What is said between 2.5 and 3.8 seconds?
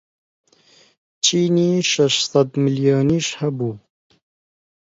ملیۆنیش هەبوو